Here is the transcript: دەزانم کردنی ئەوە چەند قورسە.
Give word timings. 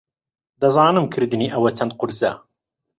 دەزانم 0.61 1.05
کردنی 1.13 1.51
ئەوە 1.53 1.69
چەند 1.77 1.91
قورسە. 1.99 2.31